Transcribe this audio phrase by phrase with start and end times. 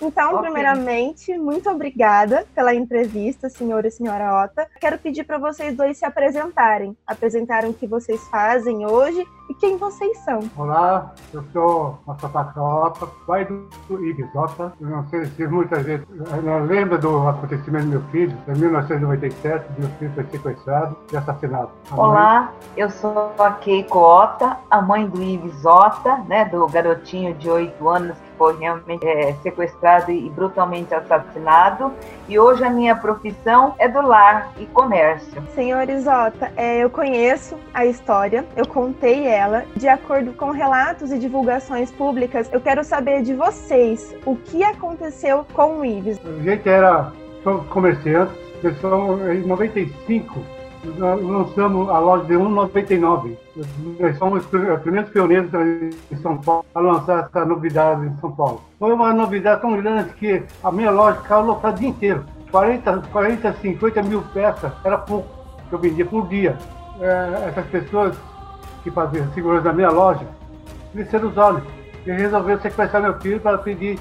[0.00, 0.44] Então, okay.
[0.44, 4.66] primeiramente, muito obrigada pela entrevista, senhor e senhora Ota.
[4.80, 9.76] Quero pedir para vocês dois se apresentarem, apresentarem o que vocês fazem hoje e quem
[9.76, 10.40] vocês são.
[10.56, 13.68] Olá, eu sou Massapata Ota, pai do
[14.06, 14.72] Ives Ota.
[14.80, 16.06] Eu não sei se muita gente
[16.66, 21.70] lembra do acontecimento do meu filho, em 1997, meu filho foi sequestrado e assassinado.
[21.92, 27.50] Olá, eu sou a Keiko Ota, a mãe do Ives Ota, né, do garotinho de
[27.50, 31.92] 8 anos que foi realmente é, sequestrado e brutalmente assassinado.
[32.26, 35.42] E hoje a minha profissão é do lar e comércio.
[35.54, 39.66] Senhor Isota, é, eu conheço a história, eu contei ela.
[39.76, 45.44] De acordo com relatos e divulgações públicas, eu quero saber de vocês o que aconteceu
[45.52, 46.18] com o Ives.
[46.24, 47.12] A gente era
[47.68, 48.32] comerciante,
[48.62, 53.36] pessoal em 95 nós lançamos a loja de 1,99.
[53.98, 55.50] Nós somos os primeiros pioneiros
[56.10, 58.62] em São Paulo a lançar essa novidade em São Paulo.
[58.78, 62.24] Foi uma novidade tão grande que a minha loja ficava lotada o dia inteiro.
[62.50, 65.28] 40, 40, 50 mil peças era pouco
[65.68, 66.56] que eu vendia por dia.
[67.00, 68.16] É, essas pessoas
[68.82, 70.26] que faziam segurança na minha loja
[70.92, 71.62] cresceram os olhos
[72.06, 73.98] e resolveram sequestrar meu filho para pedir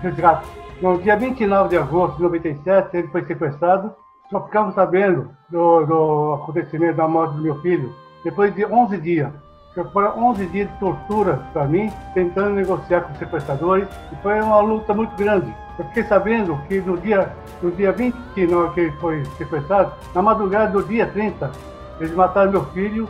[0.00, 0.46] resgate.
[0.80, 3.94] No dia 29 de agosto de 97, ele foi sequestrado
[4.34, 9.30] só ficamos sabendo do, do acontecimento da morte do meu filho depois de 11 dias.
[9.92, 14.60] Foram 11 dias de tortura para mim, tentando negociar com os sequestradores, e foi uma
[14.60, 15.54] luta muito grande.
[15.78, 20.72] Eu fiquei sabendo que no dia, no dia 29 que ele foi sequestrado, na madrugada
[20.72, 21.50] do dia 30,
[22.00, 23.08] eles mataram meu filho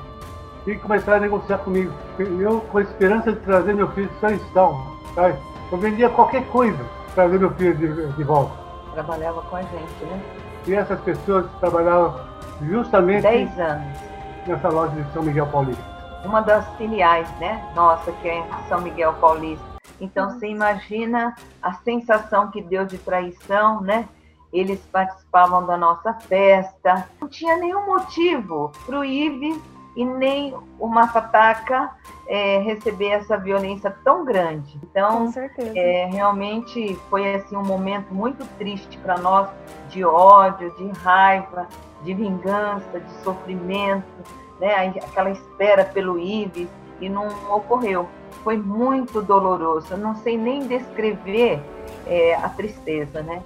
[0.66, 1.92] e começaram a negociar comigo.
[2.18, 5.36] Eu, com a esperança de trazer meu filho só em salvo, sabe?
[5.70, 6.78] Eu vendia qualquer coisa
[7.14, 8.52] para trazer meu filho de, de volta.
[8.92, 10.43] Trabalhava com a gente, né?
[10.66, 12.18] E essas pessoas trabalhavam
[12.62, 13.98] justamente 10 anos
[14.46, 15.84] nessa loja de São Miguel Paulista.
[16.24, 17.62] Uma das filiais, né?
[17.74, 19.64] Nossa, que é em São Miguel Paulista.
[20.00, 24.08] Então você imagina a sensação que deu de traição, né?
[24.52, 27.08] Eles participavam da nossa festa.
[27.20, 29.60] Não tinha nenhum motivo para o Ives
[29.96, 31.90] e nem o Masataka
[32.26, 34.78] é, receber essa violência tão grande.
[34.82, 39.48] Então, é, realmente foi assim um momento muito triste para nós,
[39.88, 41.68] de ódio, de raiva,
[42.02, 44.04] de vingança, de sofrimento,
[44.60, 44.92] né?
[45.02, 46.68] Aquela espera pelo Ives
[47.00, 48.08] e não ocorreu.
[48.42, 49.92] Foi muito doloroso.
[49.92, 51.60] Eu não sei nem descrever
[52.06, 53.42] é, a tristeza, né?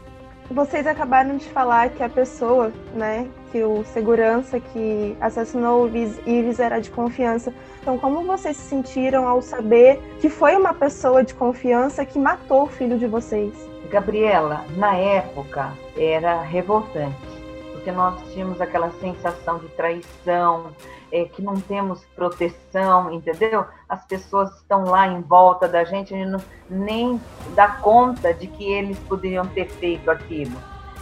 [0.50, 6.60] Vocês acabaram de falar que a pessoa, né, que o segurança que assassinou o Ives
[6.60, 7.52] era de confiança.
[7.80, 12.64] Então, como vocês se sentiram ao saber que foi uma pessoa de confiança que matou
[12.64, 13.52] o filho de vocês?
[13.90, 17.16] Gabriela, na época era revoltante,
[17.72, 20.72] porque nós tínhamos aquela sensação de traição,
[21.10, 23.64] é, que não temos proteção, entendeu?
[23.88, 27.20] As pessoas estão lá em volta da gente, a gente não, nem
[27.54, 30.56] dá conta de que eles poderiam ter feito aquilo.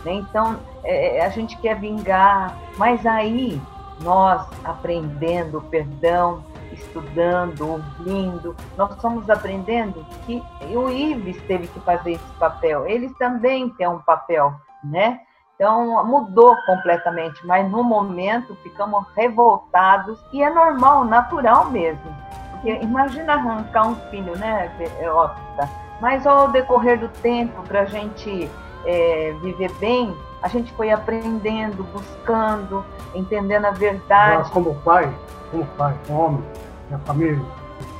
[0.06, 0.12] Né?
[0.12, 3.61] Então, é, é a gente quer vingar, mas aí
[4.00, 10.41] nós aprendendo perdão, estudando, ouvindo, nós estamos aprendendo que
[10.72, 15.21] o Ives teve que fazer esse papel, eles também têm um papel, né?
[15.56, 22.15] Então mudou completamente, mas no momento ficamos revoltados e é normal, natural mesmo.
[22.53, 24.71] Porque imagina arrancar um filho, né,
[25.09, 25.69] Ópita?
[26.00, 28.50] Mas ao decorrer do tempo, para a gente
[28.86, 34.50] é, viver bem, a gente foi aprendendo, buscando, entendendo a verdade.
[34.50, 35.12] como pai,
[35.50, 36.44] como pai, como homem,
[36.88, 37.42] minha família,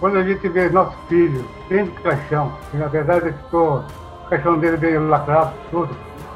[0.01, 3.85] quando a gente vê nosso filho dentro do caixão, e na verdade ficou,
[4.25, 5.95] o caixão dele veio lacrado, tudo,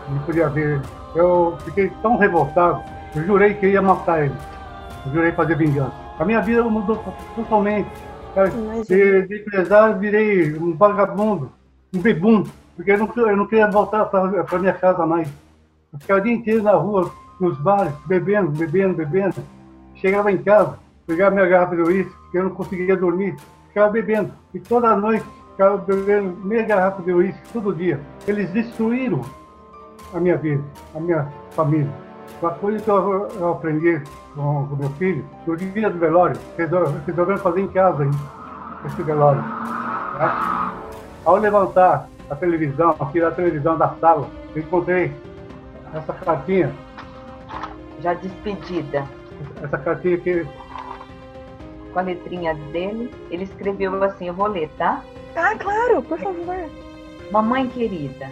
[0.09, 0.81] não podia ver
[1.15, 2.83] eu fiquei tão revoltado,
[3.15, 4.35] eu jurei que ia matar ele.
[5.07, 5.95] Eu jurei fazer vingança.
[6.19, 7.03] A minha vida mudou
[7.35, 7.91] totalmente.
[8.87, 11.51] De, de empresário, virei um vagabundo,
[11.93, 12.45] um bebum,
[12.81, 15.29] porque eu não, eu não queria voltar para minha casa mais.
[15.93, 19.35] Eu ficava o dia inteiro na rua, nos bares, bebendo, bebendo, bebendo.
[19.97, 23.37] Chegava em casa, pegava minha garrafa de uísque, porque eu não conseguia dormir,
[23.69, 24.33] ficava bebendo.
[24.55, 28.01] E toda noite ficava bebendo meia garrafa de uísque, todo dia.
[28.27, 29.21] Eles destruíram
[30.15, 30.65] a minha vida,
[30.95, 31.93] a minha família.
[32.41, 34.01] Uma coisa que eu, eu aprendi
[34.35, 38.11] com o meu filho, no dia do velório, resolvemos fazer em casa hein,
[38.87, 39.43] esse velório.
[39.43, 40.73] Tá?
[41.27, 45.13] Ao levantar a televisão, tirar a televisão da sala, eu encontrei
[45.93, 46.73] essa cartinha.
[48.01, 49.07] Já despedida.
[49.63, 50.47] Essa cartinha que.
[51.93, 55.03] Com a letrinha dele, ele escreveu assim: eu vou ler, tá?
[55.35, 56.71] Ah, claro, por favor.
[57.33, 58.31] Mamãe querida,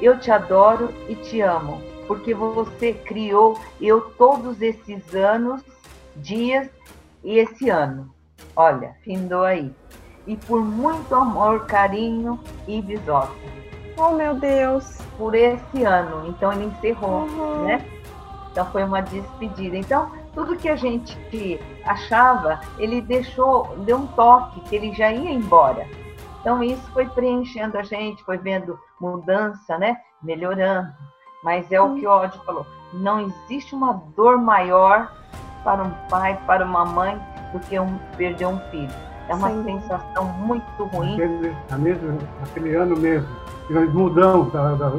[0.00, 5.62] eu te adoro e te amo, porque você criou eu todos esses anos,
[6.16, 6.68] dias
[7.24, 8.12] e esse ano.
[8.54, 9.72] Olha, findou aí.
[10.26, 13.30] E por muito amor, carinho e bisota.
[13.96, 14.98] Oh, meu Deus.
[15.18, 16.28] Por esse ano.
[16.28, 17.64] Então ele encerrou, Uhum.
[17.64, 17.84] né?
[18.50, 19.76] Então foi uma despedida.
[19.76, 25.30] Então, tudo que a gente achava, ele deixou, deu um toque que ele já ia
[25.30, 25.86] embora.
[26.40, 29.96] Então isso foi preenchendo a gente, foi vendo mudança, né?
[30.22, 30.92] Melhorando.
[31.42, 35.10] Mas é o que o Odd falou, não existe uma dor maior
[35.64, 37.20] para um pai, para uma mãe,
[37.52, 38.92] do que um, perder um filho.
[39.28, 39.64] É uma Sim.
[39.64, 41.14] sensação muito ruim.
[41.14, 43.28] Aquele, a mesma, aquele ano mesmo,
[43.66, 44.92] que nós mudamos da, da-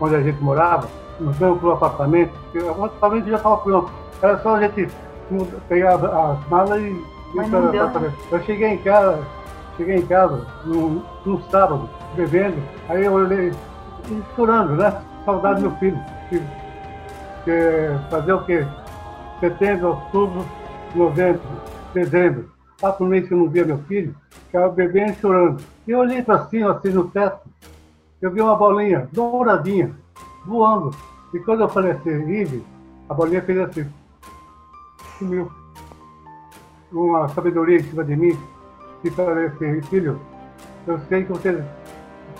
[0.00, 0.88] onde a gente morava,
[1.20, 3.90] mudamos para o apartamento, porque o apartamento já estava pronto.
[4.22, 4.88] Era só a gente
[5.30, 7.04] muda- pegar as malas e ir
[7.50, 8.14] para o deu, apartamento.
[8.30, 9.18] Eu cheguei em casa,
[9.76, 12.56] cheguei em casa num, num sábado, bebendo,
[12.88, 13.52] aí eu olhei,
[14.34, 14.92] chorando, né?
[15.24, 15.98] Saudade do meu filho.
[16.28, 16.42] Que,
[17.44, 18.66] que fazer o quê?
[19.40, 20.44] Setembro, outubro,
[20.94, 21.40] novembro,
[21.94, 22.50] dezembro.
[22.82, 24.12] Quatro meses que eu não via meu filho,
[24.46, 25.62] ficava bebendo e chorando.
[25.86, 27.38] E eu olhei para cima, assim, no teto,
[28.20, 29.94] eu vi uma bolinha douradinha,
[30.44, 30.90] voando.
[31.32, 32.64] E quando eu falei assim, Ive,
[33.08, 33.86] a bolinha fez assim,
[35.16, 35.48] sumiu.
[36.90, 38.36] Uma sabedoria em cima de mim,
[39.04, 40.18] e falei assim, filho,
[40.84, 41.62] eu sei que você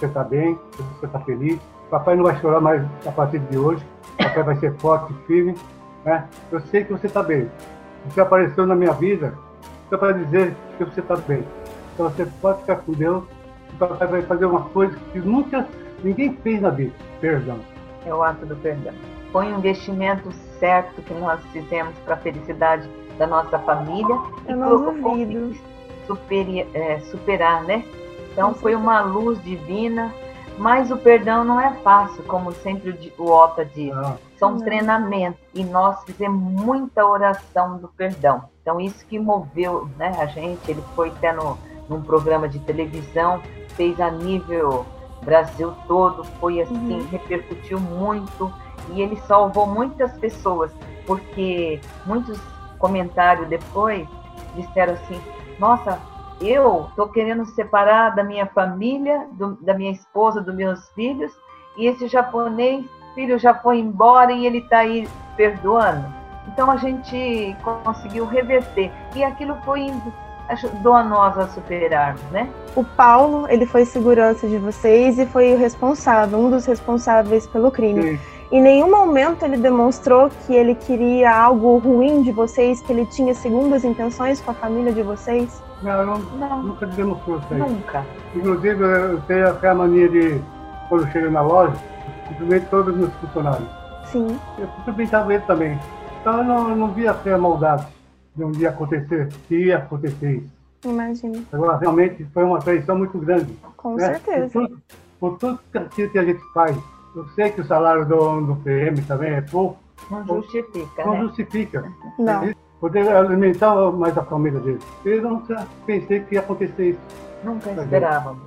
[0.03, 3.87] está bem, que você está feliz, papai não vai chorar mais a partir de hoje,
[4.19, 5.55] papai vai ser forte firme,
[6.05, 6.29] né?
[6.50, 7.49] Eu sei que você está bem.
[8.06, 9.39] Você apareceu na minha vida
[9.99, 11.44] para dizer que você está bem.
[11.94, 13.25] Então você pode ficar com Deus,
[13.73, 15.67] e papai vai fazer uma coisa que nunca
[16.03, 16.94] ninguém fez na vida.
[17.21, 17.59] Perdão.
[18.05, 18.93] é o ato do perdão.
[19.31, 24.15] Foi um investimento certo que nós fizemos para a felicidade da nossa família
[24.49, 25.03] Eu e duvido.
[25.03, 25.61] conseguir
[26.06, 27.85] superi- é, superar, né?
[28.33, 30.12] Então foi uma luz divina,
[30.59, 33.93] mas o perdão não é fácil, como sempre o Ota diz.
[33.94, 34.59] Ah, São Não.
[34.61, 38.43] treinamentos e nós fizemos muita oração do perdão.
[38.62, 43.43] Então isso que moveu né, a gente, ele foi até no, num programa de televisão,
[43.70, 44.87] fez a nível
[45.23, 47.06] Brasil todo, foi assim, Uhum.
[47.11, 48.53] repercutiu muito
[48.93, 50.70] e ele salvou muitas pessoas,
[51.06, 52.38] porque muitos
[52.79, 54.06] comentários depois
[54.56, 55.20] disseram assim,
[55.58, 55.99] nossa,
[56.41, 61.32] eu tô querendo separar da minha família, do- da minha esposa, dos meus filhos,
[61.76, 62.85] e esse japonês,
[63.15, 66.05] filho já foi embora e ele está aí perdoando.
[66.52, 69.93] Então a gente conseguiu reverter e aquilo foi
[70.49, 72.49] ajudou a nós a superarmos, né?
[72.76, 77.70] O Paulo, ele foi segurança de vocês e foi o responsável, um dos responsáveis pelo
[77.70, 78.02] crime.
[78.02, 78.20] sim.
[78.50, 83.34] Em nenhum momento ele demonstrou que ele queria algo ruim de vocês, que ele tinha
[83.34, 85.62] segundas intenções com a família de vocês.
[85.82, 87.58] Não, não- Não, nunca demonstrou isso aí.
[87.58, 88.05] nunca.
[88.37, 90.38] Inclusive, eu tenho até a mania de,
[90.90, 91.72] quando chego na loja,
[92.28, 93.69] cumprimento todos os meus funcionários.
[94.05, 94.38] Sim.
[94.58, 95.78] Eu cumprimentava ele também.
[96.22, 97.84] Então eu não, não via até a maldade
[98.36, 100.62] de um dia acontecer, que ia acontecer isso.
[100.84, 101.44] Imagino.
[101.52, 103.52] Agora, realmente, foi uma traição muito grande.
[103.76, 104.14] Com né?
[104.14, 104.48] certeza.
[104.52, 104.82] Por tudo,
[105.19, 106.76] por tudo aquilo que a gente faz.
[107.16, 109.78] Eu sei que o salário do, do PM também é pouco,
[110.08, 111.20] Não justifica, não né?
[111.22, 111.92] justifica.
[112.19, 112.44] Não.
[112.44, 114.80] Ele Poder alimentar mais a família dele.
[115.04, 115.42] Eu não
[115.86, 117.00] pensei que ia acontecer isso.
[117.44, 118.42] Nunca esperávamos.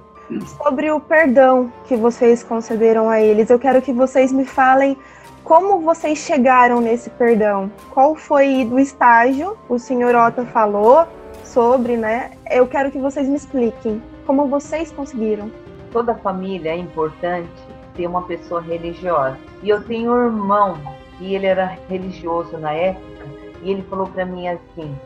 [0.61, 4.97] Sobre o perdão que vocês concederam a eles, eu quero que vocês me falem
[5.45, 7.71] como vocês chegaram nesse perdão.
[7.91, 9.55] Qual foi do estágio?
[9.69, 11.07] O senhor Otto falou
[11.43, 12.31] sobre, né?
[12.49, 15.51] Eu quero que vocês me expliquem como vocês conseguiram.
[15.91, 17.47] Toda família é importante
[17.95, 19.37] ter uma pessoa religiosa.
[19.61, 20.77] E eu tenho um irmão
[21.17, 23.25] que ele era religioso na época
[23.61, 24.97] e ele falou para mim assim: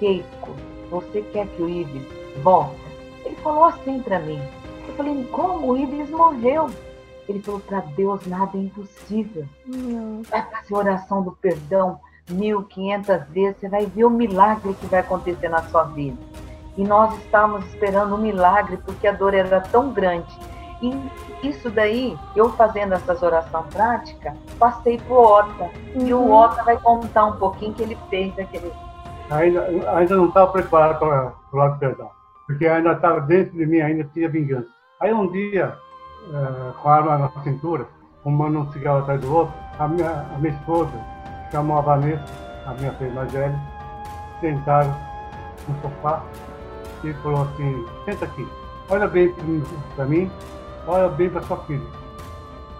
[0.00, 0.56] Keiko,
[0.90, 2.02] você quer que o Ives
[2.42, 2.74] volte?
[3.24, 4.42] Ele falou assim para mim.
[4.88, 6.68] Eu falei: como o Ives morreu?
[7.28, 9.44] Ele falou: para Deus nada é impossível.
[9.66, 10.22] Não.
[10.22, 11.98] Vai fazer oração do perdão
[12.30, 16.16] 1500 vezes, você vai ver o milagre que vai acontecer na sua vida.
[16.76, 20.38] E nós estávamos esperando um milagre porque a dor era tão grande.
[20.82, 25.70] E isso daí, eu fazendo essas orações práticas, passei pro Ota.
[25.94, 26.32] E o Uhum.
[26.32, 28.72] Ota vai contar um pouquinho que ele fez aquele.
[29.30, 32.10] Ainda, ainda não estava preparado para o lado do perdão.
[32.46, 34.68] Porque ainda estava dentro de mim, ainda tinha vingança.
[35.00, 35.78] Aí um dia,
[36.32, 37.86] eh, com a arma na cintura,
[38.22, 40.92] fumando um cigarro atrás do outro, a minha, a minha esposa
[41.50, 42.24] chamou a Vanessa,
[42.66, 43.58] a minha filha mais velha,
[44.40, 44.94] sentaram
[45.68, 46.22] no sofá
[47.02, 48.48] e falou assim, senta aqui,
[48.88, 49.34] olha bem
[49.94, 50.30] para mim,
[50.86, 51.86] olha bem para sua filha.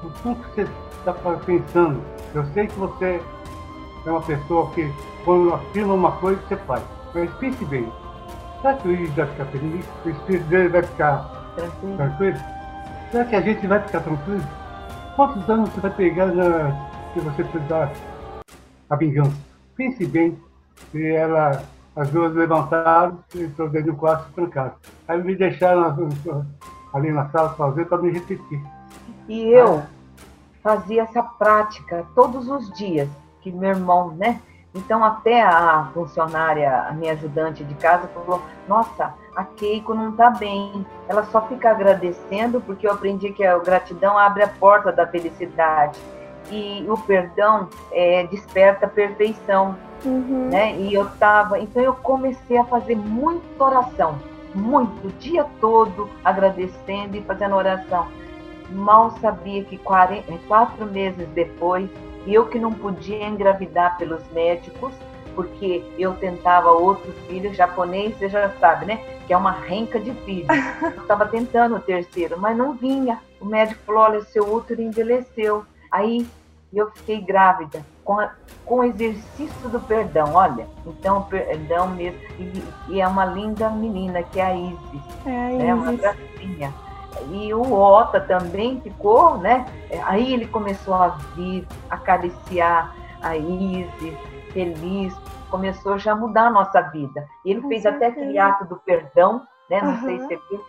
[0.03, 1.13] O que você está
[1.45, 2.01] pensando,
[2.35, 3.21] eu sei que você
[4.07, 4.93] é uma pessoa que,
[5.25, 6.83] quando afirma uma coisa, você faz.
[7.15, 7.91] Mas pense bem,
[8.61, 9.87] será que o Ives vai ficar feliz?
[10.05, 11.97] O espírito dele vai ficar Tranquilo.
[11.97, 12.39] tranquilo?
[13.15, 14.43] Será que a gente vai ficar tranquilo?
[15.15, 16.27] Quantos anos você vai pegar
[17.13, 17.93] se você precisar
[18.91, 19.37] a vingança?
[19.77, 20.37] Pense bem.
[20.93, 21.63] E ela,
[21.95, 24.73] as duas levantaram, entrou dentro do quarto e trancaram.
[25.07, 25.97] Aí me deixaram
[26.93, 28.61] ali na sala sozinho para me repetir.
[29.29, 29.85] E eu
[30.61, 33.09] fazia essa prática todos os dias,
[33.43, 34.41] que meu irmão, né?
[34.75, 40.31] Então até a funcionária, a minha ajudante de casa, falou, nossa, a Keiko não está
[40.31, 40.87] bem.
[41.09, 45.99] Ela só fica agradecendo porque eu aprendi que a gratidão abre a porta da felicidade
[46.51, 50.49] e o perdão é, desperta a perfeição, uhum.
[50.51, 50.77] né?
[50.77, 54.19] E eu tava, então eu comecei a fazer muita oração,
[54.55, 58.07] muito, o dia todo agradecendo e fazendo oração.
[58.71, 61.89] Mal sabia que quatro meses depois,
[62.27, 64.95] eu que não podia engravidar pelos médicos,
[65.35, 68.97] porque eu tentava outro filho japonês, você já sabe, né?
[69.27, 70.49] Que é uma renca de filhos.
[70.83, 73.19] Eu estava tentando o terceiro, mas não vinha.
[73.41, 75.65] O médico falou: olha, seu útero envelheceu.
[75.91, 76.27] Aí
[76.73, 78.31] eu fiquei grávida com, a,
[78.67, 80.67] com o exercício do perdão, olha.
[80.87, 82.19] Então, perdão mesmo.
[82.39, 85.03] E, e, é uma linda menina, que é a Isis.
[85.25, 85.65] É, a Isis.
[85.65, 86.75] é uma gracinha.
[87.31, 89.67] E o Ota também ficou, né?
[90.05, 94.19] Aí ele começou a vir, acariciar a Isis,
[94.55, 95.15] feliz,
[95.51, 97.27] começou já a mudar a nossa vida.
[97.45, 98.07] E ele com fez certeza.
[98.07, 99.83] até aquele ato do perdão, né?
[99.83, 100.01] Não uhum.
[100.01, 100.65] sei se você viu,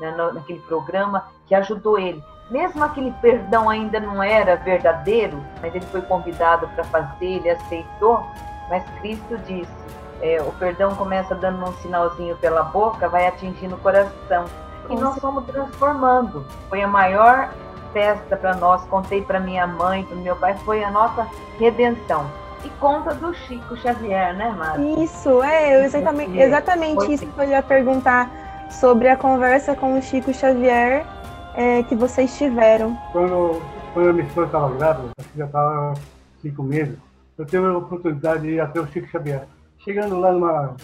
[0.00, 5.86] né, naquele programa, que ajudou ele mesmo aquele perdão ainda não era verdadeiro, mas ele
[5.86, 8.26] foi convidado para fazer, ele aceitou,
[8.68, 9.70] mas Cristo disse:
[10.20, 14.44] é, o perdão começa dando um sinalzinho pela boca, vai atingindo o coração.
[14.88, 16.44] E nós fomos transformando.
[16.68, 17.50] Foi a maior
[17.92, 18.84] festa para nós.
[18.86, 22.28] Contei para minha mãe, para meu pai, foi a nossa redenção.
[22.64, 25.04] E conta do Chico Xavier, né, Márcia?
[25.04, 28.30] Isso, é, exatamente, exatamente isso que eu ia perguntar
[28.70, 31.06] sobre a conversa com o Chico Xavier
[31.54, 32.96] é, que vocês tiveram?
[33.12, 33.60] Quando,
[33.92, 35.94] quando a minha esposa estava grávida, acho que já estava
[36.42, 36.98] cinco meses,
[37.36, 39.46] eu tive a oportunidade de ir até o Chico Xavier.
[39.78, 40.76] Chegando lá numa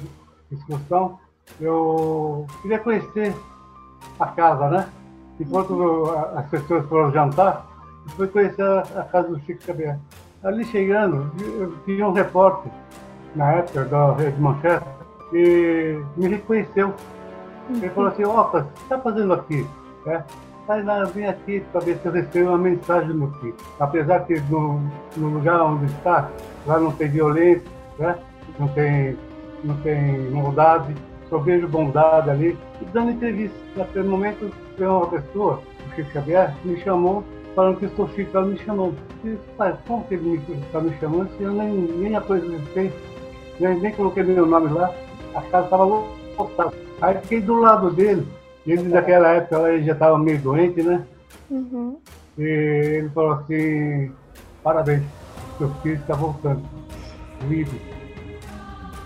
[0.51, 1.19] excursão,
[1.61, 3.35] eu queria conhecer
[4.19, 4.89] a casa, né?
[5.39, 6.39] Enquanto uhum.
[6.39, 7.67] as pessoas foram jantar,
[8.07, 9.99] eu fui conhecer a, casa do Chico Xavier.
[10.47, 12.71] Ali chegando, eu tinha um repórter,
[13.35, 14.93] na época, da Rede Manchester,
[15.29, 16.95] que me reconheceu.
[17.69, 19.67] Ele falou assim, opa, o que está fazendo aqui?
[20.07, 20.23] É,
[20.69, 23.57] Mas lá, vim aqui para ver se eu recebo uma mensagem meu filho.
[23.81, 24.81] Apesar que no,
[25.17, 26.31] no lugar onde está,
[26.65, 27.67] lá não tem violência,
[27.99, 28.17] né?
[28.57, 29.19] não, tem,
[29.65, 30.95] não tem maldade,
[31.29, 32.57] só vejo bondade ali.
[32.81, 35.61] E dando entrevista, naquele momento, tem uma pessoa,
[35.91, 37.25] o Chico Xavier, me chamou
[37.57, 38.95] falando que Chico, ela me chamando.
[39.25, 42.93] Disse, pai, como que ele está me, chamando se eu nem, nem apresentei,
[43.59, 44.95] nem, nem coloquei meu nome lá,
[45.35, 46.73] a casa estava lotada.
[47.01, 48.29] Aí fiquei do lado dele,
[48.67, 51.05] ele naquela época ele já estava meio doente, né?
[51.51, 51.99] Uhum.
[52.39, 54.13] E ele falou assim,
[54.63, 55.03] parabéns,
[55.57, 56.63] seu filho está voltando.
[57.49, 57.79] Vivo.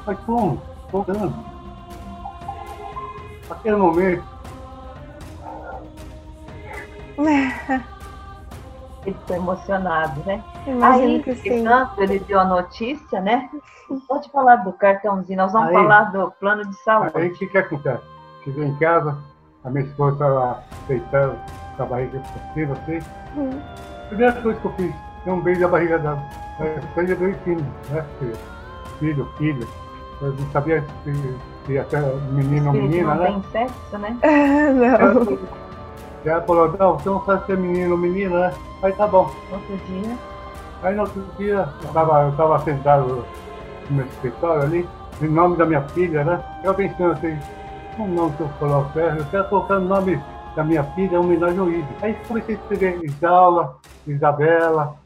[0.06, 0.60] Mas como?
[0.90, 1.34] Voltando.
[3.48, 4.24] Naquele momento.
[9.04, 10.42] Ele ficou emocionado, né?
[10.82, 11.64] Aí, que sim.
[11.64, 13.48] tanto ele deu a notícia, né?
[14.06, 17.12] Pode falar do cartãozinho, nós vamos aí, falar do plano de saúde.
[17.14, 18.02] Aí o que, que acontece?
[18.44, 19.16] Cheguei em casa,
[19.64, 21.36] a minha esposa estava deitando
[21.76, 22.98] com a barriga possível, assim.
[23.36, 23.60] Uhum.
[24.08, 26.22] Primeira coisa que eu fiz, dei um beijo na barriga dela.
[26.94, 28.04] Seja dois filhos, né?
[28.98, 29.66] Filho, filha.
[30.20, 32.00] Eu não sabia se, se até
[32.32, 33.30] menino ou menina, não né?
[33.30, 34.16] Não tem sexo, né?
[34.74, 35.59] não.
[36.24, 38.54] E ela falou, não, você não sabe se é menino ou menina, né?
[38.82, 39.30] Aí tá bom.
[39.50, 40.16] Outro dia.
[40.82, 43.24] Aí no outro dia, eu estava eu tava sentado
[43.88, 44.88] no meu escritório ali,
[45.20, 46.42] em nome da minha filha, né?
[46.64, 47.38] Eu pensando assim,
[47.98, 50.22] o nome que eu coloco eu quero colocar o nome
[50.56, 52.02] da minha filha em homenagem ao Ives.
[52.02, 54.96] Aí comecei a escrever Isaula, Isabela,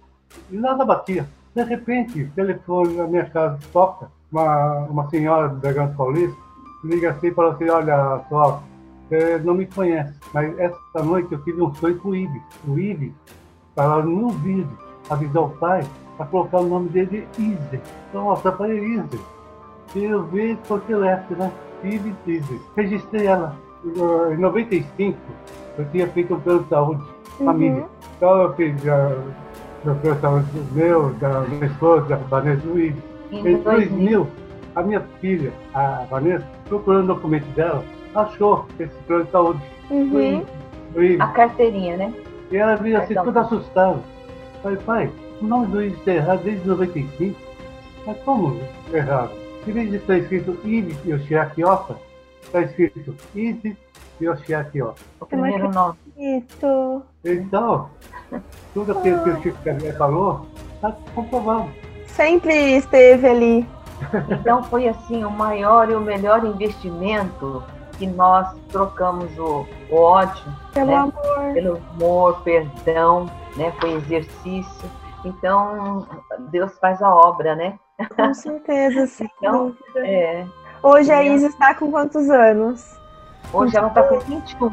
[0.51, 1.27] e nada batia.
[1.55, 6.37] De repente, o telefone na minha casa toca, uma, uma senhora da Grande Paulista,
[6.83, 8.63] liga assim e fala assim, olha, só,
[9.15, 12.43] você não me conhece, mas essa noite eu tive um sonho com o Ives.
[12.67, 13.13] O Ives
[13.71, 14.79] estava no vídeo,
[15.09, 15.85] avisou o pai
[16.17, 17.81] para colocar o nome dele de Ize.
[18.09, 19.21] Então, nossa, eu falei Ize.
[19.95, 21.53] E eu vi por telefone, né?
[21.79, 22.61] Steve Teaser.
[22.77, 23.57] Registrei ela.
[24.33, 25.19] Em 95,
[25.79, 27.03] eu tinha feito um plano de saúde,
[27.39, 27.47] uhum.
[27.47, 27.85] família.
[28.17, 32.95] Então eu fiz o plano de saúde meu, da minha esposa, da Vanessa Luiz.
[33.31, 34.27] Em 2000,
[34.75, 39.61] a minha filha, a Vanessa, procurando o documento dela, achou esse plano de saúde.
[39.91, 40.45] Uhum.
[41.21, 42.15] A carteirinha, né?
[42.51, 43.99] E ela veio assim, toda assustada.
[44.63, 47.39] Falei, pai, o nome do Luiz está errado desde 95.
[48.07, 48.61] Mas como
[48.93, 49.33] errado?
[49.67, 51.97] Em vez de estar escrito Ive Yoshiaki Oka,
[52.43, 53.77] está escrito Ive
[54.21, 55.01] Yoshiaki Oka.
[55.21, 55.99] O primeiro nome.
[56.17, 57.03] Isso.
[57.25, 57.91] Então,
[58.73, 61.69] tudo aquilo que o Chico Xavier falou, está comprovado.
[62.07, 63.67] Sempre esteve ali.
[64.31, 67.63] Então foi assim o maior e o melhor investimento
[67.99, 70.97] que nós trocamos o, o ódio pelo né?
[70.97, 73.73] amor, pelo amor, perdão, né?
[73.81, 74.91] Foi exercício.
[75.25, 76.07] Então
[76.51, 77.79] Deus faz a obra, né?
[78.17, 79.29] Com certeza, sim.
[79.39, 80.45] Então, é,
[80.85, 82.95] Hoje a Isa está com quantos anos?
[83.55, 84.71] Hoje ela está com 21.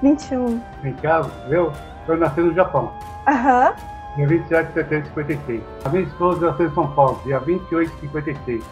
[0.00, 0.62] 21.
[0.84, 1.72] Em casa, eu,
[2.06, 2.92] eu nasci no Japão.
[3.26, 3.74] Aham.
[4.14, 5.62] Dia 27 de setembro de 56.
[5.84, 8.64] A minha esposa nasceu em São Paulo, dia 28 de 56.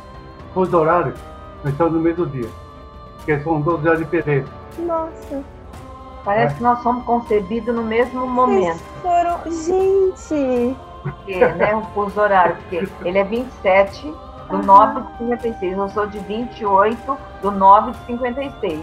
[0.55, 1.19] Os horários,
[1.65, 2.49] nós estamos no mesmo dia.
[3.26, 4.49] Porque são 12 horas de diferença.
[4.78, 5.42] Nossa.
[6.25, 6.56] Parece É.
[6.56, 8.78] que nós somos concebidos no mesmo momento.
[8.78, 9.52] Vocês foram.
[10.14, 10.76] Gente!
[11.02, 14.14] Porque, né, o fuso horário, porque ele é 27
[14.49, 15.76] do 9 de 56.
[15.76, 18.80] Eu sou de 28 do 9 de 56.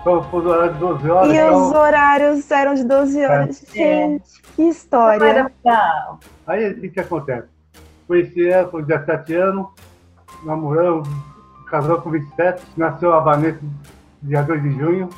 [0.00, 1.28] Então, os horários de 12 horas.
[1.32, 3.64] E então, os horários eram de 12 horas.
[3.72, 5.24] Gente, que Não história.
[5.24, 6.14] era pra...
[6.46, 7.48] Aí o que, que acontece?
[8.06, 9.66] Conheci ela com 17 anos,
[10.44, 11.08] namoramos,
[11.72, 13.58] casou com 27, nasceu a Vanessa
[14.22, 15.08] dia 2 de junho.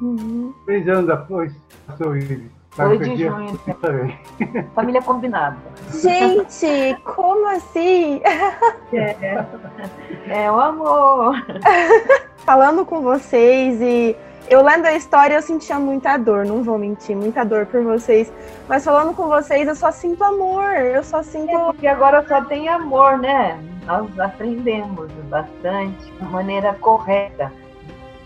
[0.00, 0.52] Uhum.
[0.66, 1.54] Três anos depois,
[1.86, 2.50] nasceu o Ives.
[2.76, 3.58] 2 de junho.
[3.80, 4.18] também.
[4.74, 5.56] Família combinada.
[5.92, 8.20] Gente, como assim?
[8.92, 9.46] É,
[10.28, 11.34] é o amor.
[12.44, 14.14] Falando com vocês e
[14.48, 18.32] eu lendo a história eu sentia muita dor, não vou mentir, muita dor por vocês.
[18.68, 21.50] Mas falando com vocês eu só sinto amor, eu só sinto.
[21.50, 23.58] É porque agora só tem amor, né?
[23.86, 27.52] Nós aprendemos bastante de maneira correta.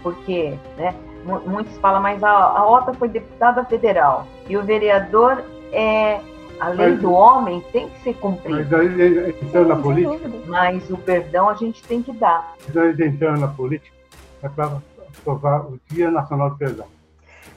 [0.02, 0.94] Porque, né?
[1.24, 5.42] mu- Muitos falam, mas a, a OTA foi deputada federal e o vereador
[5.72, 6.20] é.
[6.58, 10.88] A lei Mas- do homem tem que ser Mas cumprida, aí, entrando na política, mas
[10.90, 12.54] o perdão a gente tem que dar.
[12.74, 13.94] nós entrando na política,
[14.42, 14.48] é
[15.22, 16.86] para aprovar o Dia Nacional do Perdão.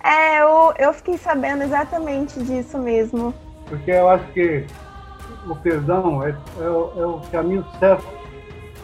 [0.03, 3.33] É, eu, eu fiquei sabendo exatamente disso mesmo.
[3.67, 4.65] Porque eu acho que
[5.47, 8.19] o perdão é, é o, é o caminho certo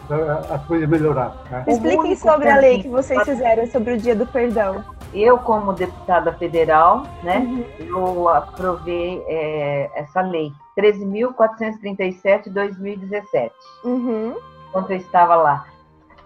[0.06, 1.36] para as coisas melhorar.
[1.50, 1.64] Né?
[1.68, 4.84] Expliquem sobre a lei que vocês fizeram sobre o Dia do Perdão.
[5.12, 7.38] Eu, como deputada federal, né?
[7.38, 7.64] Uhum.
[7.80, 13.54] eu aprovei é, essa lei 13.437 2017.
[13.84, 14.34] Uhum.
[14.72, 15.66] quando eu estava lá.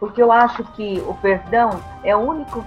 [0.01, 2.65] Porque eu acho que o perdão é o único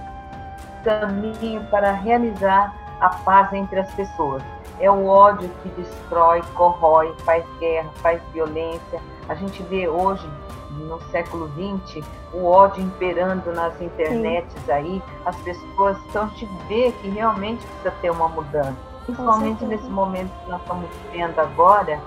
[0.84, 4.42] caminho para realizar a paz entre as pessoas.
[4.78, 9.00] É o ódio que destrói, corrói, faz guerra, faz violência.
[9.28, 10.28] A gente vê hoje,
[10.70, 15.02] no século XX, o ódio imperando nas internets aí.
[15.24, 18.76] As pessoas, a gente vê que realmente precisa ter uma mudança.
[19.04, 22.00] Principalmente nesse momento que nós estamos vivendo agora,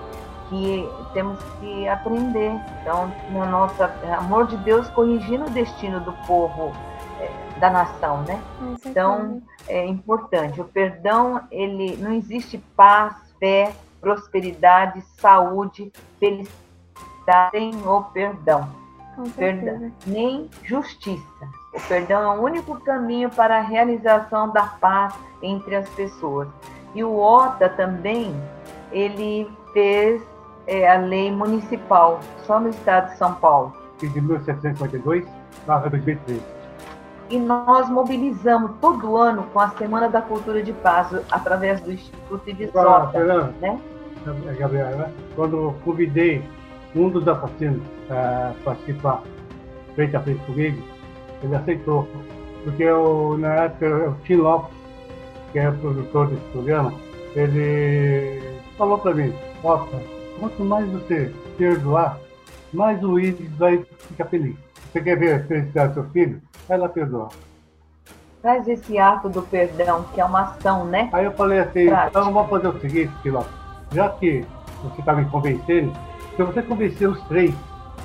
[0.48, 2.52] que temos que aprender.
[2.80, 6.72] Então, na nossa amor de Deus corrigindo o destino do povo
[7.20, 8.40] eh, da nação, né?
[8.84, 10.60] Então, é importante.
[10.60, 16.68] O perdão, ele não existe paz, fé, prosperidade, saúde, felicidade
[17.50, 18.68] sem o perdão,
[19.36, 21.48] perdão, nem justiça.
[21.74, 26.48] O perdão é o único caminho para a realização da paz entre as pessoas.
[26.94, 28.34] E o OTA também,
[28.90, 30.22] ele fez
[30.68, 33.72] é, a lei municipal, só no estado de São Paulo.
[34.00, 35.26] de 1752
[35.66, 36.40] barra 2013.
[37.30, 42.48] E nós mobilizamos todo ano com a Semana da Cultura de Paz, através do Instituto
[42.48, 43.78] Ibisota, Fernando, né?
[44.58, 45.12] Gabriel, né?
[45.34, 46.42] quando eu convidei
[46.94, 49.22] um dos assassinos para participar
[49.94, 50.82] frente a frente comigo,
[51.42, 52.06] ele aceitou.
[52.64, 54.76] Porque eu, na época, o Tim Lopes,
[55.52, 56.92] que é o produtor desse programa,
[57.34, 58.42] ele
[58.76, 59.96] falou para mim, nossa,
[60.38, 62.18] quanto mais você perdoar,
[62.72, 64.56] mais o Iris vai ficar feliz.
[64.92, 66.42] Você quer ver a felicidade do seu filho?
[66.68, 67.28] Vai lá perdoar.
[68.40, 71.10] Traz esse ato do perdão, que é uma ação, né?
[71.12, 73.50] Aí eu falei assim, então vamos fazer o seguinte, Piloto.
[73.92, 74.44] Já que
[74.82, 75.92] você está me convencendo,
[76.36, 77.54] se você convencer os três,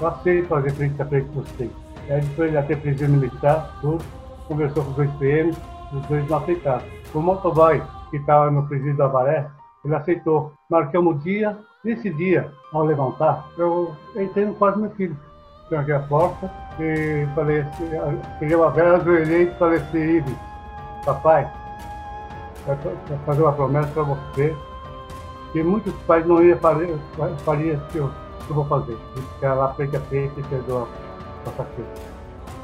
[0.02, 1.72] eu aceito fazer frente a frente com os três.
[2.10, 4.04] Aí depois ele até presídio militar, tudo,
[4.48, 5.58] conversou com os dois PMs,
[5.93, 6.84] os dois não aceitaram.
[7.13, 9.48] O motoboy, que estava no presídio da Avaré,
[9.86, 10.52] ele aceitou.
[10.69, 15.17] Marcamos o dia, nesse dia, ao levantar, eu entrei no quarto do meu filho.
[15.69, 17.89] Tranquei a porta e falei assim,
[18.39, 20.36] peguei uma vela, ajoelhei e falei assim, Ives,
[21.06, 21.50] papai,
[22.65, 22.78] vai
[23.26, 24.56] fazer uma promessa para você
[25.52, 26.98] que muitos pais não iam fazer,
[27.46, 28.10] faria que eu,
[28.46, 28.98] que eu vou fazer.
[29.36, 31.88] Ficar lá frente a frente e perdoar o assassino.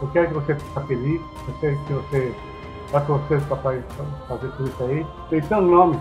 [0.01, 2.35] Eu quero que você fique feliz, eu quero que você
[3.05, 3.83] torcer para papai
[4.27, 5.05] fazer tudo isso aí.
[5.29, 5.99] Tem seu nome,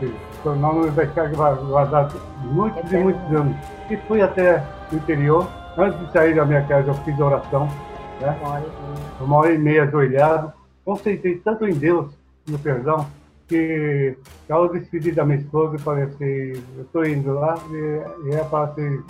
[0.00, 0.16] filho.
[0.46, 3.56] Seu nome vai ficar guardado muitos e muitos anos.
[3.90, 5.44] E fui até o interior.
[5.76, 7.66] Antes de sair da minha casa, eu fiz oração.
[8.20, 8.38] Né?
[9.20, 10.52] Uma hora e meia ajoelhado,
[10.84, 12.12] concentrei tanto em Deus,
[12.46, 13.08] no perdão,
[13.48, 14.16] que
[14.48, 18.44] ao despedir da minha esposa, eu falei assim, eu estou indo lá, e, e é
[18.44, 19.02] para assim,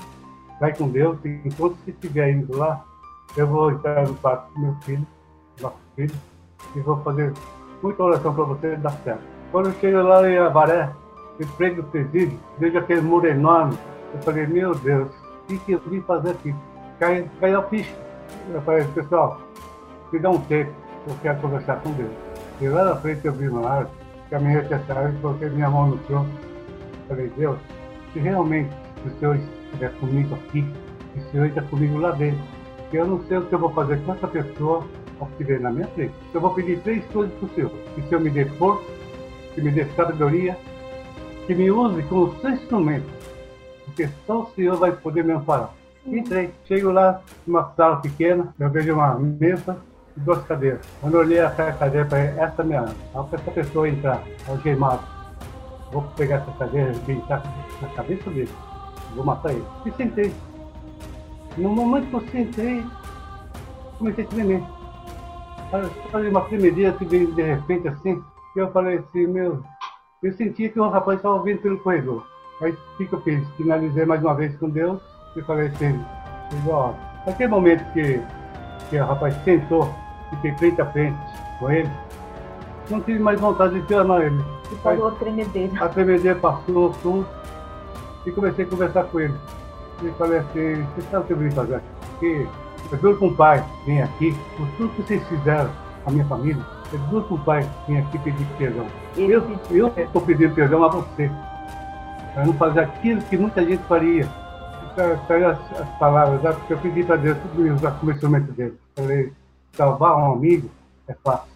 [0.59, 2.83] vai com Deus, e enquanto você estiver indo lá,
[3.37, 5.07] eu vou entrar no quarto do meu filho,
[5.61, 6.15] nosso filho,
[6.75, 7.31] e vou fazer
[7.83, 9.21] muita oração para você dar certo.
[9.53, 10.91] Quando eu chego lá em Avaré,
[11.39, 13.77] em frente presídio, vejo aquele muro enorme.
[14.15, 16.55] Eu falei, meu Deus, o que, que eu vim fazer aqui?
[16.99, 17.95] Cai, caiu a ficha.
[18.53, 19.41] Eu falei, pessoal,
[20.13, 20.73] me dá um tempo,
[21.07, 22.13] eu quero conversar com Deus.
[22.61, 23.95] E lá na frente eu vi uma árvore,
[24.31, 26.27] caminhei até essa árvore, coloquei minha mão no chão.
[27.09, 27.59] Falei, Deus,
[28.13, 28.71] se realmente
[29.05, 30.65] o Senhor estiver comigo aqui,
[31.17, 32.41] o Senhor está comigo lá dentro,
[32.93, 34.85] eu não sei o que eu vou fazer com essa pessoa
[35.37, 36.15] que vem na minha frente.
[36.33, 37.71] Eu vou pedir três coisas para o Senhor.
[37.95, 38.85] Que o Senhor me dê força,
[39.55, 40.57] que me dê sabedoria,
[41.47, 43.07] que me use como seu instrumento.
[43.85, 45.71] Porque só o Senhor vai poder me amparar.
[46.05, 49.77] Entrei, chego lá numa sala pequena, eu vejo uma mesa
[50.17, 50.81] e duas cadeiras.
[51.01, 52.95] Quando eu olhei essa cadeira, falei, essa é minha asa.
[53.33, 55.03] essa pessoa entrar, algemado,
[55.93, 57.43] vou pegar essa cadeira e brincar
[57.81, 58.51] na cabeça dele.
[59.15, 59.65] Vou matar ele.
[59.85, 60.33] E sentei.
[61.57, 62.85] No momento que eu sentei,
[63.99, 64.63] comecei a tremer.
[66.13, 68.23] Falei uma tremedeira que veio de repente assim,
[68.55, 69.63] e eu falei assim, meu,
[70.27, 72.27] eu senti que o rapaz estava vindo pelo corredor.
[72.61, 73.47] Aí o que, que eu fiz?
[73.57, 75.01] Finalizei mais uma vez com Deus
[75.37, 76.01] e falei assim,
[76.53, 78.21] igual, naquele momento que,
[78.91, 79.95] que o rapaz sentou,
[80.31, 81.19] fiquei frente a frente
[81.61, 81.91] com ele,
[82.91, 84.45] não tive mais vontade de amar ele.
[84.73, 85.85] E falou a tremedeira.
[85.85, 87.27] A tremedeira passou, tudo,
[88.25, 89.35] e comecei a conversar com ele.
[90.03, 91.87] E falei assim, você sabe o que eu vim fazer aqui?
[92.11, 92.47] Porque
[92.93, 95.71] eu juro com o pai, vem aqui, por tudo que vocês fizeram,
[96.05, 96.65] a minha família,
[97.11, 98.87] juro com o pai, vem aqui pedir perdão.
[99.17, 101.31] Eu estou pedindo perdão a você,
[102.35, 104.29] para não fazer aquilo que muita gente faria.
[105.27, 106.53] Saiu as, as palavras, né?
[106.53, 108.79] porque eu pedi para Deus tudo isso como instrumento dele.
[108.95, 109.33] Falei,
[109.73, 110.71] salvar um amigo
[111.07, 111.51] é fácil.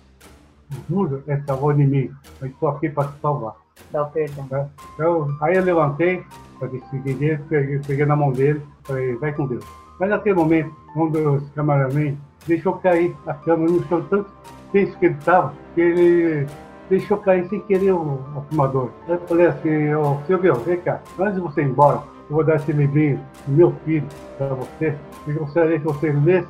[0.71, 2.15] O duro é salvar o inimigo.
[2.41, 3.55] Eu estou aqui para te salvar.
[3.91, 4.47] Dá o perdão.
[4.51, 4.69] Né?
[4.95, 6.23] Então, aí eu levantei,
[6.59, 9.65] para decidir dele, peguei, peguei na mão dele, falei, vai com Deus.
[9.99, 12.15] Mas naquele momento, um dos camaradas
[12.47, 14.31] deixou cair a câmera no chão, tanto
[14.73, 16.47] tenso que ele estava, que ele
[16.89, 17.99] deixou cair sem querer o,
[18.37, 18.91] o fumador.
[19.07, 22.45] Aí eu falei assim, ô Silvio, vem cá, antes de você ir embora, eu vou
[22.45, 24.07] dar esse livrinho do meu filho
[24.37, 24.95] para você,
[25.27, 26.49] e gostaria que você lesse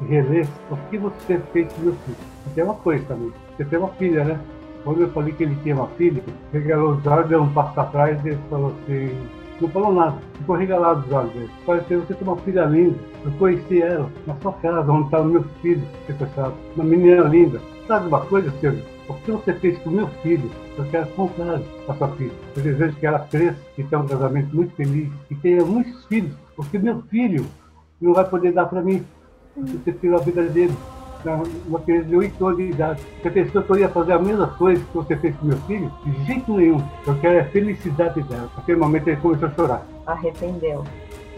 [0.00, 2.16] e relesse o que você fez com meu filho.
[2.46, 4.40] E tem uma coisa também, você tem uma filha, né?
[4.84, 8.24] Quando eu falei que ele tinha uma filha, regalou os olhos, deu um passo atrás
[8.24, 9.16] e ele falou assim,
[9.62, 11.50] não falou nada, ficou regalado os olhos dele.
[11.64, 15.44] Parecia, você tem uma filha linda, eu conheci ela na sua casa, onde estava meu
[15.62, 17.60] filho sequestrado, uma menina linda.
[17.86, 18.84] Sabe uma coisa, Silvio?
[19.08, 20.50] O que você fez com meu filho?
[20.76, 22.32] Eu quero comprar a sua filha.
[22.56, 26.34] Eu desejo que ela cresça, que tenha um casamento muito feliz, que tenha muitos filhos,
[26.56, 27.44] porque meu filho
[28.00, 29.04] não vai poder dar para mim.
[29.56, 30.74] Você tirou a vida dele
[31.66, 33.02] uma criança de 8 anos de idade.
[33.22, 35.92] Você pensou que eu ia fazer a mesma coisa que você fez com meu filho?
[36.04, 36.82] De jeito nenhum.
[37.06, 38.50] Eu quero a felicidade dela.
[38.56, 39.82] Naquele momento ele começou a chorar.
[40.06, 40.84] Arrependeu.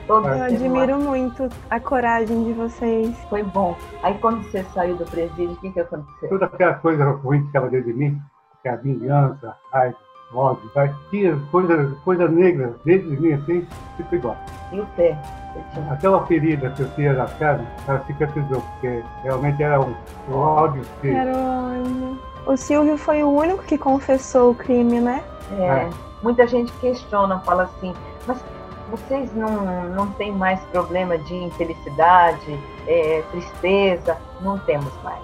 [0.06, 3.16] Todo eu admiro muito a coragem de vocês.
[3.30, 3.76] Foi bom.
[4.02, 6.28] Aí quando você saiu do presídio, o que, que aconteceu?
[6.28, 8.20] Toda aquela coisa ruim que estava dentro de mim,
[8.62, 9.96] que é a vingança, a raiva,
[10.34, 13.66] ódio, vai, tinha coisa, coisa negra dentro de mim assim,
[13.96, 14.36] ficou igual.
[14.72, 15.16] E o pé?
[15.90, 19.94] Aquela ferida que eu tinha na carne, ela cicatrizou, porque realmente era um,
[20.28, 21.08] um ódio que...
[21.08, 22.18] Era ódio.
[22.46, 25.22] O Silvio foi o único que confessou o crime, né?
[25.58, 25.64] É.
[25.64, 25.90] é.
[26.22, 27.94] Muita gente questiona, fala assim,
[28.26, 28.42] mas
[28.90, 34.16] vocês não, não têm mais problema de infelicidade, é, tristeza?
[34.40, 35.22] Não temos mais.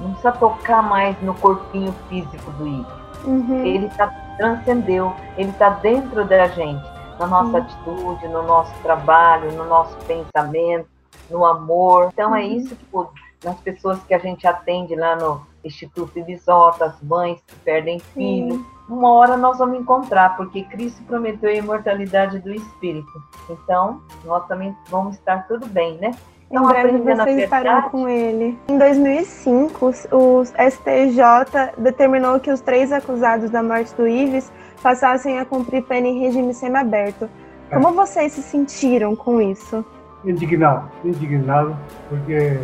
[0.00, 3.00] Não precisa tocar mais no corpinho físico do Igor.
[3.24, 3.64] Uhum.
[3.64, 6.82] Ele tá, transcendeu, ele está dentro da gente
[7.18, 10.88] na nossa atitude, no nosso trabalho, no nosso pensamento,
[11.30, 12.08] no amor.
[12.10, 12.52] Então é uhum.
[12.52, 17.54] isso que nas pessoas que a gente atende lá no Instituto Ibisota, as mães que
[17.56, 23.22] perdem filho, uma hora nós vamos encontrar, porque Cristo prometeu a imortalidade do espírito.
[23.50, 26.12] Então, nós também vamos estar tudo bem, né?
[26.52, 28.58] Em breve vocês estarão com ele.
[28.68, 34.50] Em 2005, o STJ determinou que os três acusados da morte do Ives
[34.82, 37.30] passassem a cumprir pena em regime semiaberto.
[37.70, 37.74] É.
[37.78, 39.84] Como vocês se sentiram com isso?
[40.24, 41.76] Indignado, indignado,
[42.08, 42.58] porque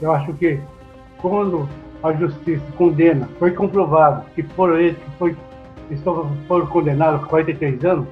[0.00, 0.60] eu acho que
[1.18, 1.68] quando
[2.04, 5.36] a justiça condena, foi comprovado que foram eles que foi,
[6.46, 8.06] foram condenados a 43 anos,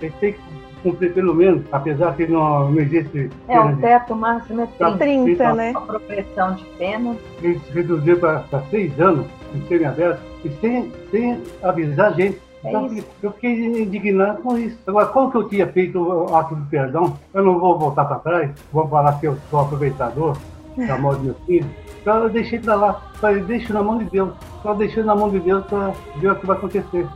[0.00, 0.40] eles têm que
[0.82, 3.30] cumprir pelo menos, apesar que não, não existe.
[3.48, 5.72] É, o teto máximo é 30, 30 né?
[5.74, 7.16] A progressão de pena.
[7.42, 12.40] Eles reduziram para 6 anos em semi-aberto e sem, sem avisar a gente.
[12.62, 12.90] É então,
[13.22, 14.78] eu fiquei indignado com isso.
[14.86, 18.18] Agora, como que eu tinha feito o ato de perdão, eu não vou voltar para
[18.18, 20.36] trás, vou falar que eu sou aproveitador
[20.76, 21.66] da morte do meu filho.
[22.00, 24.32] Então eu deixei para lá, falei, deixa na mão de Deus.
[24.62, 27.06] Só deixei na mão de Deus para ver o que vai acontecer.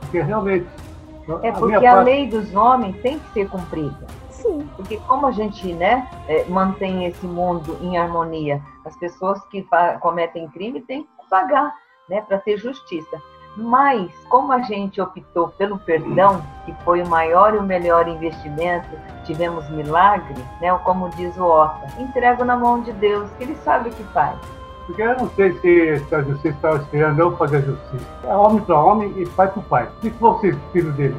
[0.00, 0.66] Porque realmente.
[1.42, 4.06] É porque a, lei dos homens tem que ser cumprida.
[4.30, 4.68] Sim.
[4.76, 9.66] Porque como a gente né, é, mantém esse mundo em harmonia, as pessoas que
[10.00, 11.74] cometem crime têm que pagar,
[12.08, 13.20] né, para ter justiça.
[13.56, 18.88] Mas, como a gente optou pelo perdão, que foi o maior e o melhor investimento,
[19.24, 20.72] tivemos milagre, né?
[20.84, 24.38] Como diz o Ota, entrego na mão de Deus, que Ele sabe o que faz.
[24.86, 28.06] Porque eu não sei se a justiça estava esperando eu fazer justiça.
[28.24, 29.88] É homem para homem e pai para pai.
[30.00, 31.16] Se fosse filho dele,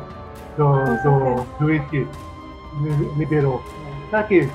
[0.58, 2.08] do, do juiz que
[3.18, 3.62] liberou,
[4.10, 4.50] será que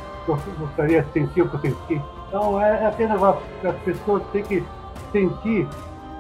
[0.59, 2.03] gostaria de sentir o que eu senti?
[2.29, 4.65] Então, é, é apenas as pessoas têm que
[5.13, 5.67] sentir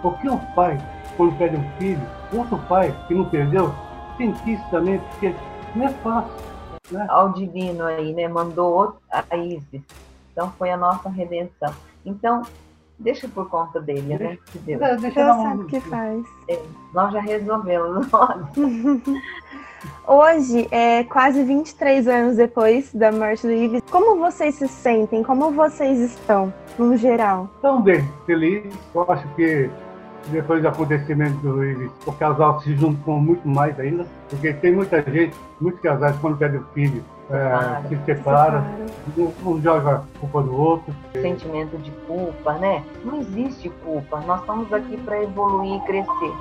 [0.02, 0.78] o que um pai
[1.16, 2.00] quando perde um filho,
[2.32, 3.72] outro pai que não perdeu,
[4.16, 5.34] sentir isso também, porque
[5.74, 6.32] não é fácil.
[6.90, 7.04] Né?
[7.08, 8.28] Ao divino aí, né?
[8.28, 9.82] Mandou a Isis.
[10.32, 11.74] Então foi a nossa redenção.
[12.04, 12.42] Então,
[12.98, 14.38] deixa por conta dele, né?
[14.54, 14.80] Deus.
[14.80, 16.24] Deus, Deus sabe o que faz.
[16.48, 16.60] É,
[16.92, 18.06] nós já resolvemos.
[20.06, 25.22] Hoje, é, quase 23 anos depois da morte do Ives, como vocês se sentem?
[25.22, 27.48] Como vocês estão, no geral?
[27.56, 28.72] Estão bem, feliz.
[28.94, 29.68] Eu acho que
[30.28, 35.02] depois do acontecimento do Ives, o casal se juntou muito mais ainda, porque tem muita
[35.02, 38.64] gente, muitos casais, quando perdem o filho, é, se separa,
[39.16, 40.94] um, um joga a culpa do outro.
[41.12, 42.84] Sentimento de culpa, né?
[43.04, 44.20] Não existe culpa.
[44.20, 46.32] Nós estamos aqui para evoluir e crescer.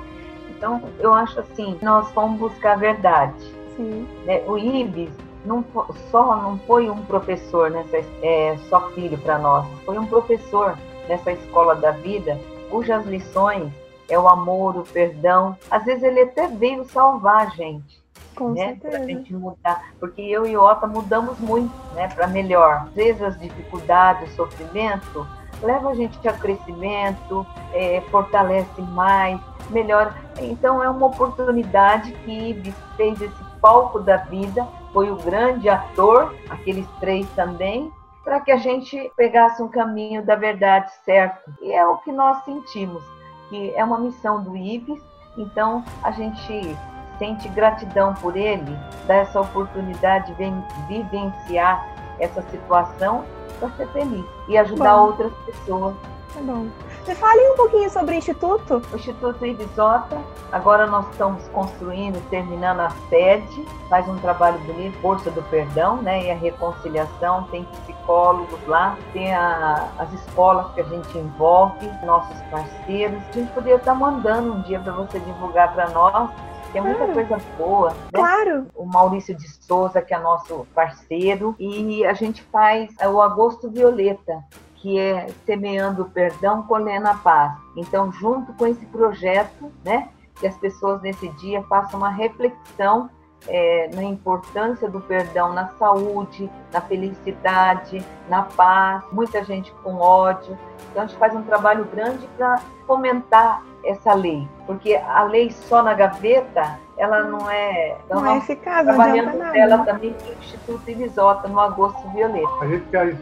[0.50, 3.34] Então, eu acho assim, nós vamos buscar a verdade.
[3.76, 4.06] Sim.
[4.24, 4.42] Né?
[4.46, 5.10] O Ives
[5.44, 5.64] não
[6.10, 10.76] só não foi um professor nessa é, só filho para nós, foi um professor
[11.08, 12.36] nessa escola da vida
[12.68, 13.72] cujas lições
[14.08, 15.56] é o amor, o perdão.
[15.70, 18.04] Às vezes ele até veio salvar a gente.
[18.34, 18.76] Com né?
[18.80, 19.92] Para a gente mudar.
[19.98, 22.08] Porque eu e Ota mudamos muito, né?
[22.08, 22.86] Para melhor.
[22.88, 25.26] Às vezes as dificuldades, o sofrimento,
[25.62, 30.14] leva a gente a crescimento, é, fortalece mais, melhora.
[30.40, 36.86] Então é uma oportunidade que fez esse palco da vida, foi o grande ator, aqueles
[37.00, 37.90] três também,
[38.24, 41.50] para que a gente pegasse um caminho da verdade certo.
[41.62, 43.02] E é o que nós sentimos,
[43.48, 45.02] que é uma missão do IBS,
[45.36, 46.76] então a gente
[47.18, 50.52] sente gratidão por ele, dar essa oportunidade de
[50.88, 51.86] vivenciar
[52.18, 53.24] essa situação
[53.58, 55.06] para ser feliz e ajudar bom.
[55.06, 55.94] outras pessoas.
[56.34, 56.66] Tá bom.
[57.06, 58.82] Me fale um pouquinho sobre o Instituto.
[58.92, 60.18] O Instituto Ibisota,
[60.50, 66.24] agora nós estamos construindo, terminando a sede, faz um trabalho bonito, Força do Perdão, né,
[66.24, 72.36] e a reconciliação, tem psicólogos lá, tem a, as escolas que a gente envolve, nossos
[72.50, 73.22] parceiros.
[73.28, 76.28] A gente poderia estar mandando um dia para você divulgar para nós,
[76.76, 77.90] tem muita coisa boa.
[77.90, 77.96] Né?
[78.12, 78.66] Claro.
[78.74, 84.44] O Maurício de Souza, que é nosso parceiro, e a gente faz o Agosto Violeta,
[84.76, 87.56] que é Semeando o Perdão, Colhendo a Paz.
[87.76, 93.08] Então, junto com esse projeto, né, que as pessoas nesse dia façam uma reflexão
[93.48, 100.58] é, na importância do perdão na saúde, na felicidade, na paz, muita gente com ódio.
[100.90, 105.82] Então a gente faz um trabalho grande para fomentar essa lei, porque a lei só
[105.82, 107.96] na gaveta, ela não é.
[108.04, 112.48] Então, não é eficaz, trabalhando não ela também no Instituto Irisota, no Agosto Violeta.
[112.60, 113.16] A gente quer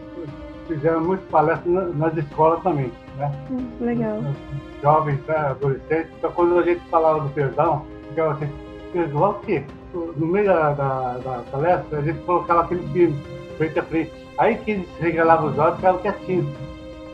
[0.66, 3.30] fizeram muitas palestras nas escolas também, né?
[3.50, 4.18] Hum, legal.
[4.82, 6.10] Jovens, né, adolescentes.
[6.18, 8.50] Então, quando a gente falava do perdão, ficava assim,
[8.92, 9.64] perdoar o quê?
[9.94, 13.16] No meio da, da, da palestra, a gente colocava aquele filme,
[13.56, 14.12] frente a frente.
[14.36, 16.46] Aí que eles regalavam os olhos, ficavam quietinhos.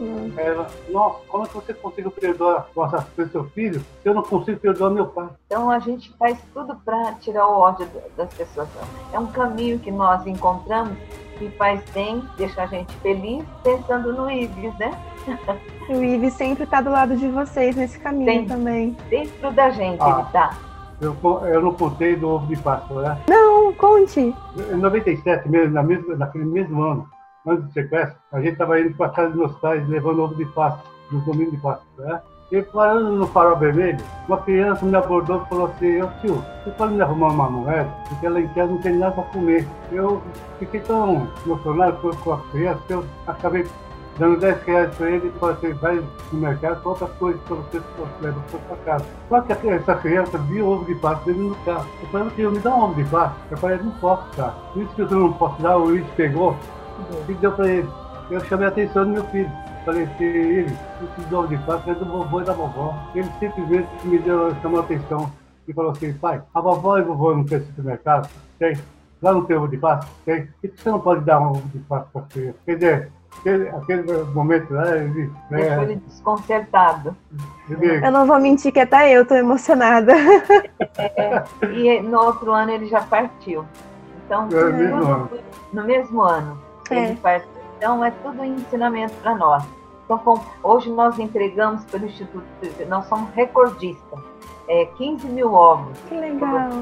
[0.01, 0.33] Hum.
[0.37, 4.59] Ela, nossa, como é que você conseguiu perdoar o seu filho se eu não consigo
[4.59, 5.29] perdoar meu pai?
[5.47, 8.69] Então a gente faz tudo para tirar o ódio das pessoas.
[9.13, 10.97] É um caminho que nós encontramos
[11.39, 14.93] que faz bem, deixa a gente feliz, pensando no Ives, né?
[15.89, 18.97] o Ives sempre está do lado de vocês nesse caminho Tem, também.
[19.09, 20.70] Dentro da gente ah, ele está.
[21.01, 23.19] Eu, eu não contei do ovo de Páscoa, né?
[23.29, 24.35] Não, conte.
[24.57, 27.09] Em 97 mesmo, na mesma, naquele mesmo ano,
[27.47, 30.35] antes do sequestro, a gente estava indo para a casa dos meus pais levando ovo
[30.35, 32.21] de Páscoa, no domingo de Páscoa, né?
[32.53, 36.71] E parando no farol vermelho, uma criança me abordou e falou assim, ô tio, você
[36.73, 37.89] pode me arrumar uma moeda?
[38.09, 39.69] Porque lá em casa não tem nada para comer.
[39.93, 40.21] Eu
[40.59, 43.65] fiquei tão emocionado com a criança que eu acabei
[44.21, 47.57] dando 10 reais para ele e falei assim, vai no mercado com outras coisas para
[47.57, 47.83] você
[48.21, 49.05] levar para sua casa.
[49.29, 51.87] Só que essa criança viu o ovo de Páscoa dentro do carro.
[52.03, 53.37] Eu falei, tio, me dá um ovo de Páscoa.
[53.51, 54.55] Eu falei, não posso, cara.
[54.73, 56.55] Por isso que eu não posso dar, o Luiz pegou
[57.29, 57.89] e deu para ele.
[58.31, 59.51] Eu chamei a atenção do meu filho.
[59.87, 60.77] Falei assim, ele,
[61.19, 62.95] esse ovo de Páscoa é do vovô e da vovó.
[63.15, 65.33] Ele simplesmente me deu, chamou a atenção
[65.67, 68.29] e falou assim, pai, a vovó e o vovô não tem supermercado?
[68.59, 68.77] Tem.
[69.23, 70.11] Lá não tem ovo de Páscoa?
[70.27, 70.47] Tem.
[70.47, 72.59] Por que você não pode dar um ovo de Páscoa para a criança?
[72.67, 75.33] Quer dizer, aquele, aquele momento lá, né, ele.
[75.51, 77.17] Né, Deixou ele desconcertado.
[77.69, 78.05] Ele...
[78.05, 80.13] Eu não vou mentir que até eu estou emocionada.
[80.99, 83.65] É, e no outro ano ele já partiu.
[84.25, 85.31] Então, é, mesmo
[85.73, 86.59] no mesmo ano.
[86.91, 87.05] É.
[87.05, 87.49] Ele partiu.
[87.77, 89.65] Então é tudo ensinamento para nós.
[90.05, 92.45] Então, hoje nós entregamos pelo Instituto,
[92.89, 94.21] nós somos recordistas.
[94.69, 95.97] É, 15 mil ovos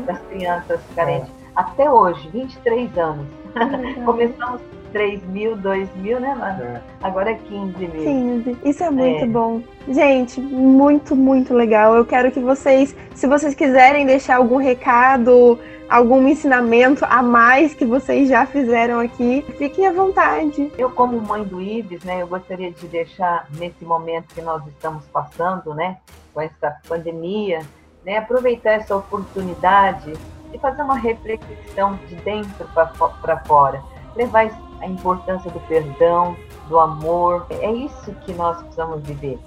[0.07, 1.29] das crianças carentes.
[1.29, 1.49] É.
[1.55, 3.27] Até hoje, 23 anos.
[4.05, 4.61] Começamos
[4.93, 6.63] 3 mil, 2 mil, né, mano?
[6.63, 6.81] É.
[7.03, 8.43] Agora é 15 mil.
[8.45, 8.57] 15.
[8.65, 9.27] Isso é muito é.
[9.27, 9.63] bom.
[9.89, 11.95] Gente, muito, muito legal.
[11.95, 17.85] Eu quero que vocês, se vocês quiserem deixar algum recado, algum ensinamento a mais que
[17.85, 20.71] vocês já fizeram aqui, fiquem à vontade.
[20.77, 25.05] Eu, como mãe do Ives, né, eu gostaria de deixar nesse momento que nós estamos
[25.07, 25.97] passando, né,
[26.35, 27.61] com essa pandemia,
[28.05, 30.13] né, aproveitar essa oportunidade
[30.53, 33.83] de fazer uma reflexão de dentro para fora,
[34.15, 34.47] levar
[34.81, 36.37] a importância do perdão,
[36.69, 37.47] do amor.
[37.51, 39.39] É isso que nós precisamos viver.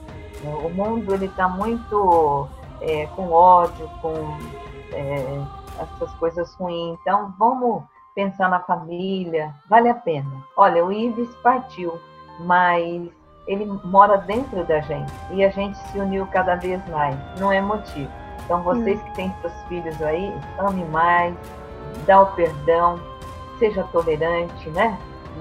[0.64, 2.48] O mundo ele está muito
[2.82, 4.14] é, com ódio, com
[4.92, 5.42] é,
[5.80, 6.98] essas coisas ruins.
[7.02, 7.84] Então vamos
[8.16, 10.32] pensar na família, vale a pena.
[10.58, 12.00] Olha, o Ives partiu,
[12.40, 13.10] mas
[13.48, 17.16] ele mora dentro da gente e a gente se uniu cada vez mais.
[17.40, 18.12] Não é motivo.
[18.44, 19.04] Então vocês hum.
[19.06, 21.36] que têm seus filhos aí, ame mais,
[22.06, 23.00] dá o perdão,
[23.60, 24.98] seja tolerante, né?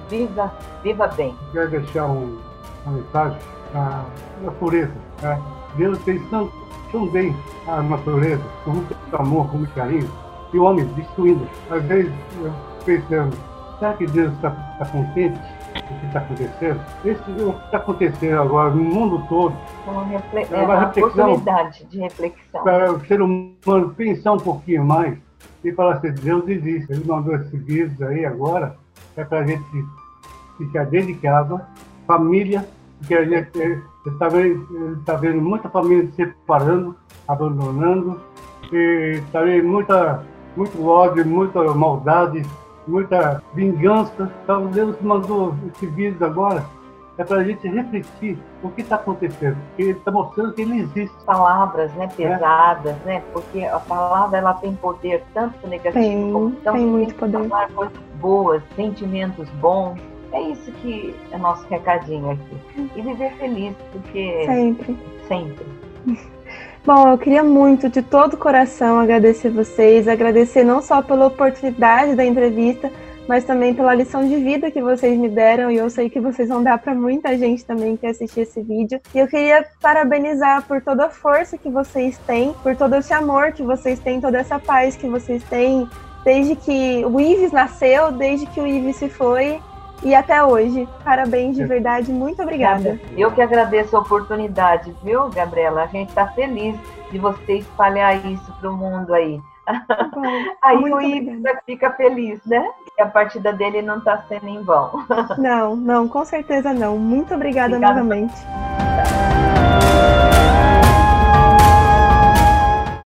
[0.09, 1.35] Viva, viva bem.
[1.53, 2.38] Quero deixar um,
[2.85, 3.38] uma mensagem
[3.74, 4.05] à
[4.42, 4.92] natureza.
[5.22, 5.40] Né?
[5.76, 6.50] Deus fez tão,
[6.90, 7.35] tão bem
[7.66, 10.11] a natureza, com muito amor, com muito carinho,
[10.53, 11.48] e o homem destruindo.
[11.70, 12.53] Às vezes eu
[12.85, 13.37] pensando,
[13.79, 15.40] será que Deus está tá contente
[15.74, 16.81] com o que está acontecendo?
[17.05, 19.55] Esse, o que está acontecendo agora no mundo todo.
[19.87, 22.62] Uma, refle é uma, uma oportunidade de reflexão.
[22.64, 25.16] Para o ser humano pensar um pouquinho mais
[25.64, 26.92] e falar assim, Deus existe.
[26.92, 28.76] Ele mandou esse vírus aí agora
[29.16, 29.87] é para a gente
[30.59, 31.66] ficar dentro de casa,
[32.07, 32.68] família,
[32.99, 36.96] porque a gente está vendo, tá vendo muita família se separando,
[37.27, 38.20] abandonando,
[38.73, 40.25] e está vendo muita,
[40.57, 42.42] muito ódio, muita maldade,
[42.87, 44.31] muita vingança.
[44.44, 46.64] Então Deus mandou esse vídeo agora
[47.20, 49.59] é para a gente refletir o que está acontecendo.
[49.79, 51.14] Ele está mostrando que ele existe.
[51.27, 53.07] Palavras, né, pesadas, é.
[53.07, 53.23] né?
[53.33, 57.46] Porque a palavra ela tem poder tanto negativo tem, como então, tem muito poder.
[57.49, 59.98] Falar coisas boas, sentimentos bons.
[60.33, 62.90] É isso que é nosso recadinho aqui.
[62.94, 65.66] E viver feliz, porque sempre, sempre.
[66.85, 72.14] Bom, eu queria muito, de todo o coração, agradecer vocês, agradecer não só pela oportunidade
[72.14, 72.90] da entrevista,
[73.28, 76.48] mas também pela lição de vida que vocês me deram e eu sei que vocês
[76.48, 79.00] vão dar para muita gente também que assistir esse vídeo.
[79.14, 83.52] E eu queria parabenizar por toda a força que vocês têm, por todo esse amor
[83.52, 85.88] que vocês têm, toda essa paz que vocês têm,
[86.24, 89.61] desde que o Ives nasceu, desde que o Ives se foi
[90.02, 90.88] e até hoje.
[91.04, 92.98] Parabéns de verdade, muito obrigada.
[93.16, 95.83] Eu que agradeço a oportunidade, viu, Gabriela?
[95.83, 96.76] A gente está feliz
[97.11, 99.40] de você espalhar isso para o mundo aí.
[100.14, 100.22] Bom,
[100.62, 102.66] aí o Ives fica feliz, né?
[102.96, 105.04] Que a partida dele não está sendo em vão.
[105.38, 106.98] Não, não, com certeza não.
[106.98, 108.35] Muito obrigada, obrigada novamente.